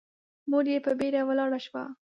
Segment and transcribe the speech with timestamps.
[0.49, 1.83] مور يې په بيړه ولاړه شوه.